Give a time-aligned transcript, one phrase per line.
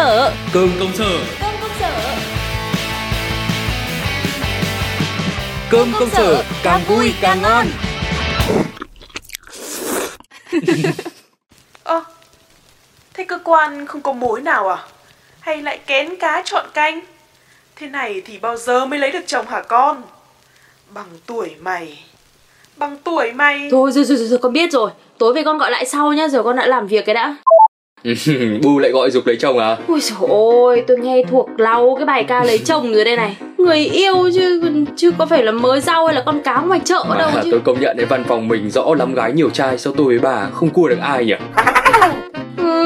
[0.00, 1.18] sở Cơm công sở.
[1.40, 2.16] Cơm công sở.
[5.70, 7.66] Cơm công sở càng vui càng ngon.
[11.84, 12.04] Ơ,
[13.14, 14.78] thế cơ quan không có mối nào à?
[15.40, 17.00] Hay lại kén cá chọn canh?
[17.76, 20.02] Thế này thì bao giờ mới lấy được chồng hả con?
[20.90, 22.04] Bằng tuổi mày.
[22.76, 23.68] Bằng tuổi mày.
[23.70, 24.90] Thôi rồi, rồi rồi rồi con biết rồi.
[25.18, 27.36] Tối về con gọi lại sau nhá Giờ con đã làm việc cái đã
[28.62, 29.76] Bu lại gọi dục lấy chồng à?
[29.88, 33.36] Ôi dồi ôi tôi nghe thuộc lau cái bài ca lấy chồng rồi đây này.
[33.58, 34.62] Người yêu chứ
[34.96, 37.48] chứ có phải là mới rau hay là con cáo ngoài chợ đâu Mà chứ.
[37.50, 40.18] tôi công nhận đấy văn phòng mình rõ lắm gái nhiều trai Sao tôi với
[40.18, 41.34] bà không cua được ai nhỉ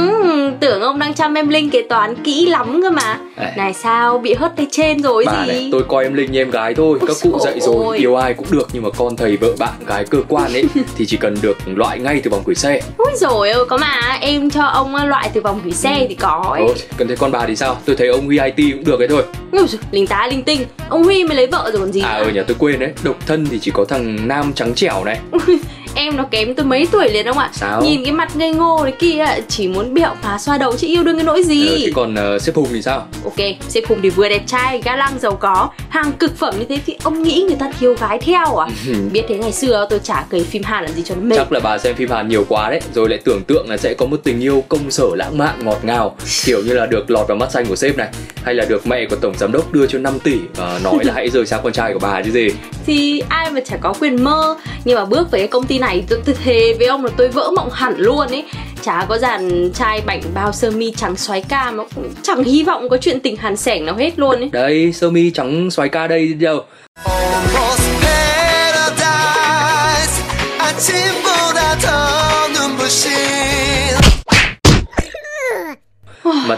[0.08, 3.18] ừ, Tưởng ông đang chăm em Linh kế toán kỹ lắm cơ mà.
[3.36, 3.52] À.
[3.56, 5.48] Này sao bị hất tay trên rồi Bà gì?
[5.52, 6.98] này tôi coi em Linh như em gái thôi.
[7.08, 7.98] Các cụ Ôi dạy rồi ôi.
[7.98, 10.64] yêu ai cũng được Nhưng mà con thầy vợ bạn gái cơ quan ấy
[10.96, 12.80] Thì chỉ cần được loại ngay từ vòng gửi xe.
[12.96, 16.44] Ôi rồi ôi có mà em cho ông loại từ vòng gửi xe thì có
[16.52, 16.62] ấy.
[16.66, 17.76] Ôi, cần thấy con bà thì sao?
[17.84, 19.22] Tôi thấy ông Huy IT cũng được ấy thôi.
[19.52, 20.64] Ôi dồi, linh tá linh tinh.
[20.88, 22.24] Ông Huy mới lấy vợ rồi còn gì À nữa.
[22.24, 22.90] ở nhà tôi quên đấy.
[23.02, 25.18] Độc thân thì chỉ có thằng Nam trắng trẻo này
[25.94, 27.50] Em nó kém tôi mấy tuổi liền không ạ.
[27.52, 27.82] Sao?
[27.82, 31.02] Nhìn cái mặt ngây ngô đấy kia Chỉ muốn bẹo phá xoa đầu chứ yêu
[31.04, 31.68] đương cái nỗi gì?
[31.68, 33.06] Ờ, Thế còn uh, sếp Hùng thì sao?
[33.24, 33.34] Ok,
[33.68, 36.78] sếp Hùng thì vừa đẹp trai, ga lăng giàu có Hàng cực phẩm như thế
[36.86, 38.68] thì ông nghĩ người ta thiếu gái theo à?
[39.12, 41.36] Biết thế ngày xưa tôi chả cấy phim Hàn làm gì cho nó mệt.
[41.36, 43.94] Chắc là bà xem phim Hàn nhiều quá đấy Rồi lại tưởng tượng là sẽ
[43.94, 47.28] có một tình yêu công sở lãng mạn ngọt ngào Kiểu như là được lọt
[47.28, 48.08] vào mắt xanh của sếp này
[48.44, 51.12] Hay là được mẹ của tổng giám đốc đưa cho 5 tỷ Và nói là
[51.14, 52.48] hãy rời xa con trai của bà chứ gì
[52.86, 54.56] Thì ai mà chả có quyền mơ.
[54.84, 57.28] Nhưng mà bước về cái công ty này tôi, tôi thề với ông là tôi
[57.28, 58.44] vỡ mộng hẳn luôn ấy.
[58.82, 62.62] Chả có dàn trai bảnh bao sơ mi trắng xoáy ca mà cũng chẳng hy
[62.62, 64.48] vọng có chuyện tình hàn sẻng nào hết luôn ấy.
[64.52, 66.64] Đây, sơ mi trắng xoái ca đây đâu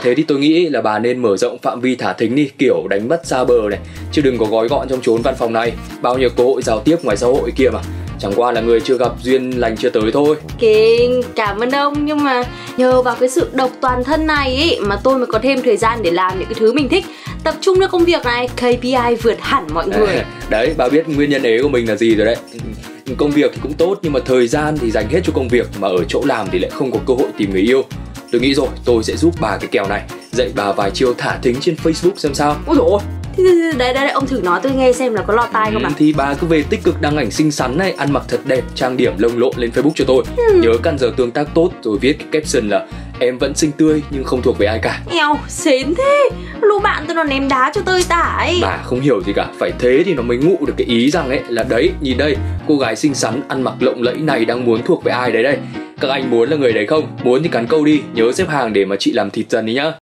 [0.07, 2.87] thế thì tôi nghĩ là bà nên mở rộng phạm vi thả thính đi Kiểu
[2.89, 3.79] đánh bắt xa bờ này.
[4.13, 5.73] Chứ đừng có gói gọn trong chốn văn phòng này.
[6.03, 7.81] Bao nhiêu cơ hội giao tiếp ngoài xã hội kia mà.
[8.19, 10.37] Chẳng qua là người chưa gặp duyên lành chưa tới thôi.
[10.59, 12.07] Kinh, cảm ơn ông.
[12.07, 12.43] Nhưng mà
[12.77, 15.77] nhờ vào cái sự độc toàn thân này ấy Mà tôi mới có thêm thời
[15.77, 17.05] gian để làm những cái thứ mình thích.
[17.45, 20.23] Tập trung cho công việc này KPI vượt hẳn mọi người.
[20.51, 22.37] Đấy, bà biết nguyên nhân ế của mình là gì rồi đấy.
[23.17, 25.67] Công việc thì cũng tốt nhưng mà thời gian thì dành hết cho công việc
[25.81, 27.85] Mà ở chỗ làm thì lại không có cơ hội tìm người yêu
[28.33, 30.03] Tôi nghĩ rồi, tôi sẽ giúp bà cái kèo này.
[30.31, 32.57] Dạy bà vài chiêu thả thính trên Facebook xem sao.
[32.67, 33.01] Ôi dồi ôi.
[33.39, 35.87] Đấy, đấy, đấy, ông thử nói tôi nghe xem là có lọt tai không Ừ,
[35.87, 38.41] ạ Thì bà cứ về tích cực đăng ảnh xinh xắn này Ăn mặc thật
[38.45, 40.25] đẹp, trang điểm lông lộn lên Facebook cho tôi.
[40.55, 42.87] Nhớ căn giờ tương tác tốt Rồi viết cái caption là
[43.19, 45.01] Em vẫn xinh tươi nhưng không thuộc về ai cả.
[45.11, 46.29] Eo, xến thế.
[46.61, 48.59] Lũ bạn tôi nó ném đá cho tơi tả ấy.
[48.63, 49.47] Bà không hiểu gì cả.
[49.59, 52.37] Phải thế thì nó mới ngụ được cái ý rằng ấy Là đấy, nhìn đây
[52.69, 55.43] Cô gái xinh xắn, ăn mặc lộng lẫy này đang muốn thuộc về ai đấy
[55.43, 55.57] đây
[56.01, 57.07] Các anh muốn là người đấy không?
[57.25, 59.75] Muốn thì cắn câu đi Nhớ xếp hàng để mà chị làm thịt dần đi
[59.75, 59.93] nhá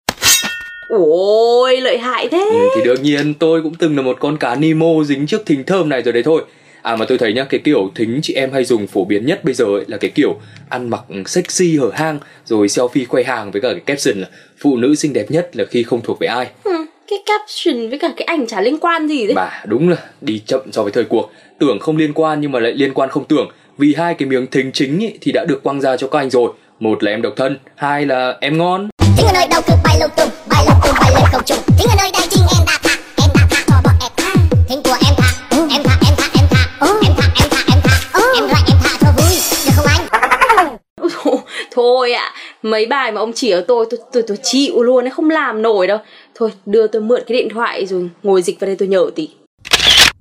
[0.89, 4.55] Ôi, lợi hại thế ừ, Thì đương nhiên tôi cũng từng là một con cá
[4.55, 6.43] Nemo dính trước thính thơm này rồi đấy thôi
[6.83, 9.45] À mà tôi thấy nhá, cái kiểu thính chị em hay dùng phổ biến nhất
[9.45, 10.37] bây giờ ấy là cái kiểu
[10.69, 14.29] ăn mặc sexy hở hang rồi selfie khoe hàng với cả cái caption là
[14.59, 16.47] phụ nữ xinh đẹp nhất là khi không thuộc về ai.
[16.65, 16.73] ừ,
[17.09, 20.43] Cái caption với cả cái ảnh chả liên quan gì đấy Bà đúng là đi
[20.47, 23.25] chậm so với thời cuộc, tưởng không liên quan nhưng mà lại liên quan không
[23.25, 23.49] tưởng.
[23.79, 26.31] Vì hai cái miếng thính chính ý, thì đã được quăng ra cho các anh
[26.31, 26.53] rồi.
[26.81, 28.89] Một là em độc thân, hai là em ngon.
[29.17, 31.59] Tiếng ở nơi đâu cực bay lung tung, bay lung tung bay lên không trung.
[31.79, 34.35] Tiếng ở nơi đây chinh em đã thả, em đã thả cho bọn em thả.
[34.69, 36.65] Tiếng của em thả, em thả, em thả, em thả,
[37.07, 37.95] em thả, em thả, em thả.
[38.35, 39.37] Em lại em thả cho vui,
[39.67, 40.77] được không anh?
[41.01, 41.37] Ôi dồi,
[41.71, 45.11] Thôi ạ, mấy bài mà ông chỉ ở tôi, tôi tôi tôi chịu luôn ấy,
[45.11, 45.99] không làm nổi đâu.
[46.35, 49.29] Thôi, đưa tôi mượn cái điện thoại rồi ngồi dịch vào đây tôi nhờ tí.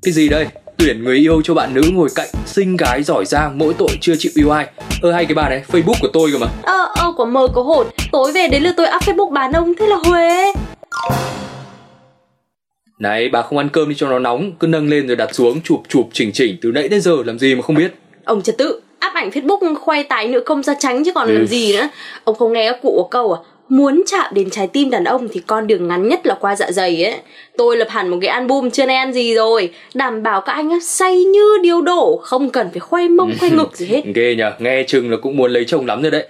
[0.04, 0.46] Cái gì đây?
[0.78, 4.14] Tuyển người yêu cho bạn nữ ngồi cạnh, xinh gái giỏi giang, mỗi tội chưa
[4.20, 4.68] chịu yêu ai.
[5.02, 6.48] Ơ hay cái bà này, Facebook của tôi cơ mà.
[6.64, 7.88] Ờ, ờ, có mơ có hồn.
[8.12, 10.54] Tối về đến lượt tôi up Facebook bán ông, thế là Huế.
[13.00, 15.62] Này, bà không ăn cơm đi cho nó nóng, cứ nâng lên rồi đặt xuống,
[15.62, 17.94] chụp chụp chỉnh chỉnh từ nãy đến giờ làm gì mà không biết.
[18.26, 21.34] Ông trật tự, áp ảnh Facebook khoe tài nữ công da trắng chứ còn Ừ.
[21.34, 21.88] làm gì nữa.
[22.24, 23.40] Ông không nghe các cụ có câu à,
[23.70, 26.72] muốn chạm đến trái tim đàn ông thì con đường ngắn nhất là qua dạ
[26.72, 27.16] dày ấy.
[27.58, 30.82] Tôi lập hẳn một cái album chưa nay ăn gì rồi, đảm bảo các anh
[30.82, 34.02] say như điêu đổ, không cần phải khoe mông khoe ngực gì hết.
[34.16, 36.28] Ghê nhờ, nghe chừng là cũng muốn lấy chồng lắm rồi đấy.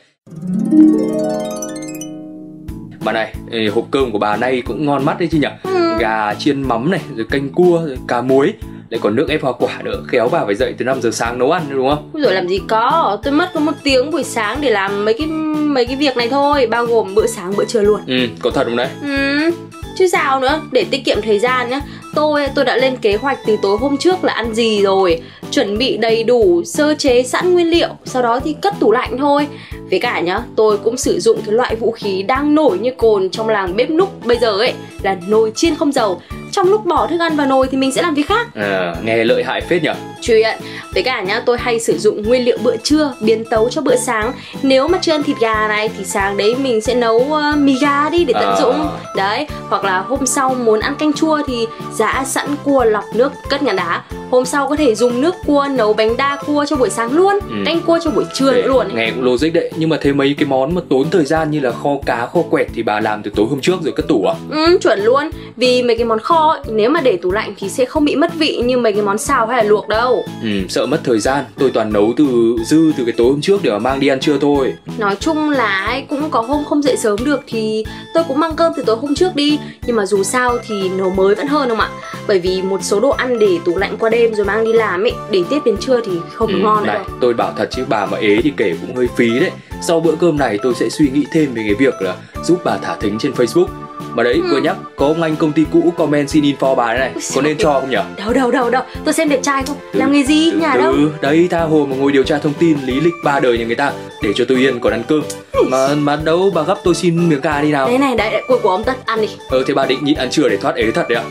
[3.05, 3.33] Bà này,
[3.73, 7.01] hộp cơm của bà nay cũng ngon mắt đấy chứ nhỉ Gà chiên mắm này,
[7.15, 8.53] rồi canh cua, rồi cá muối
[8.89, 11.39] Lại còn nước ép hoa quả nữa Khéo bà phải dậy từ 5 giờ sáng
[11.39, 12.09] nấu ăn đúng không?
[12.13, 15.27] Rồi làm gì có, tôi mất có một tiếng buổi sáng để làm mấy cái
[15.27, 18.01] mấy cái việc này thôi, bao gồm bữa sáng bữa trưa luôn.
[18.07, 18.87] Ừ, có thật không đấy?
[19.01, 19.51] Ừ,
[19.97, 21.81] chứ sao nữa, để tiết kiệm thời gian nhá.
[22.15, 25.21] Tôi tôi đã lên kế hoạch từ tối hôm trước là ăn gì rồi,
[25.51, 29.17] chuẩn bị đầy đủ sơ chế sẵn nguyên liệu, sau đó thì cất tủ lạnh
[29.17, 29.47] thôi.
[29.89, 33.29] với cả nhá tôi cũng sử dụng cái loại vũ khí đang nổi như cồn
[33.29, 36.21] trong làng bếp núc bây giờ ấy là nồi chiên không dầu
[36.53, 38.47] trong lúc bỏ thức ăn vào nồi thì mình sẽ làm việc khác.
[38.55, 39.89] À, nghe lợi hại phết nhỉ
[40.21, 40.57] chuyện
[40.93, 43.95] với cả nhá tôi hay sử dụng nguyên liệu bữa trưa biến tấu cho bữa
[43.95, 44.31] sáng.
[44.61, 47.75] Nếu mà chưa ăn thịt gà này thì sáng đấy mình sẽ nấu uh, mì
[47.81, 48.55] gà đi để tận À.
[48.61, 48.87] dụng.
[49.15, 53.31] Đấy hoặc là hôm sau muốn ăn canh chua thì giã sẵn cua lọc nước
[53.49, 54.01] cất ngàn đá.
[54.31, 57.39] Hôm sau có thể dùng nước cua nấu bánh đa cua cho buổi sáng luôn
[57.49, 57.55] Ừ.
[57.65, 58.93] canh cua cho buổi trưa Đấy, nữa luôn ấy.
[58.95, 59.71] nghe cũng logic đấy.
[59.75, 62.41] Nhưng mà thế mấy cái món mà tốn thời gian như là kho cá kho
[62.49, 64.33] quẹt thì bà làm từ tối hôm trước rồi cất tủ à?
[64.49, 65.29] Ừ, chuẩn luôn.
[65.57, 68.15] Vì mấy cái món kho ấy, nếu mà để tủ lạnh thì sẽ không bị
[68.15, 70.25] mất vị như mấy cái món xào hay là luộc đâu.
[70.41, 71.43] Ừ, sợ mất thời gian.
[71.59, 74.19] Tôi toàn nấu từ dư từ cái tối hôm trước để mà mang đi ăn
[74.19, 74.73] trưa thôi.
[74.97, 78.55] Nói chung là ấy, cũng có hôm không dậy sớm được thì tôi cũng mang
[78.55, 79.59] cơm từ tối hôm trước đi.
[79.85, 81.89] Nhưng mà dù sao thì nấu mới vẫn hơn không ạ?
[82.27, 85.03] Bởi vì một số đồ ăn để tủ lạnh qua đêm rồi mang đi làm
[85.03, 87.05] ấy Để tiếp đến trưa thì không được ngon Ừ, này đâu.
[87.21, 89.51] tôi bảo thật chứ bà mà ế thì kể cũng hơi phí đấy.
[89.87, 92.77] Sau bữa cơm này tôi sẽ suy nghĩ thêm về cái việc là giúp bà
[92.77, 93.65] thả thính trên facebook
[94.15, 94.47] mà đấy Ừ.
[94.51, 97.11] vừa nhắc có ông anh công ty cũ comment xin info bà này.
[97.15, 97.97] Ui có nên cho không nhỉ?
[98.17, 99.77] Đâu đâu đâu đâu, tôi xem đẹp trai không?
[99.93, 100.93] Từ- Làm nghề gì, từ nhà đâu?
[100.97, 101.11] từ.
[101.21, 103.75] đấy tha hồ mà ngồi điều tra thông tin lý lịch ba đời nhà người
[103.75, 105.21] ta để cho tôi yên còn ăn cơm.
[105.69, 107.87] Mà mà đâu bà gấp tôi xin miếng gà đi nào.
[107.87, 109.27] Đấy này, đấy, cuối của ông Tất, ăn đi.
[109.49, 111.23] Ờ thế bà định nhịn ăn trưa để thoát ế thật đấy ạ.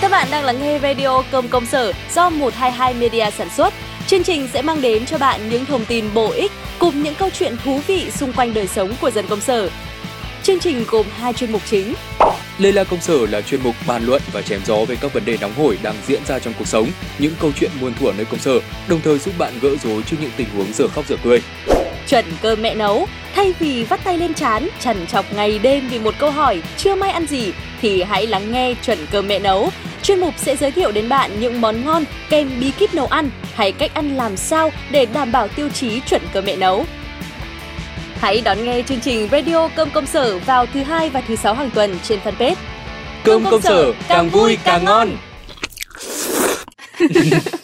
[0.00, 3.72] Các bạn đang lắng nghe radio Cơm Công Sở do 122 Media sản xuất.
[4.12, 7.30] Chương trình sẽ mang đến cho bạn những thông tin bổ ích cùng những câu
[7.30, 9.70] chuyện thú vị xung quanh đời sống của dân công sở.
[10.42, 11.94] Chương trình gồm hai chuyên mục chính.
[12.58, 15.24] Lê La Công Sở là chuyên mục bàn luận và chém gió về các vấn
[15.24, 16.88] đề nóng hổi đang diễn ra trong cuộc sống,
[17.18, 20.16] những câu chuyện muôn thuở nơi công sở, đồng thời giúp bạn gỡ rối trước
[20.20, 21.42] những tình huống giờ khóc giờ cười.
[22.08, 23.08] Chuẩn cơm mẹ nấu.
[23.34, 26.94] Thay vì vắt tay lên chán, trằn trọc ngày đêm vì một câu hỏi chưa
[26.94, 29.70] may ăn gì, thì hãy lắng nghe Chuẩn cơm mẹ nấu.
[30.02, 33.30] Chuyên mục sẽ giới thiệu đến bạn những món ngon kèm bí kíp nấu ăn
[33.54, 36.84] hay cách ăn làm sao để đảm bảo tiêu chí chuẩn cơm mẹ nấu.
[38.18, 41.54] Hãy đón nghe chương trình Radio Cơm Công Sở vào thứ hai và thứ sáu
[41.54, 42.54] hàng tuần trên fanpage.
[43.24, 45.16] Cơm công sở càng vui càng ngon.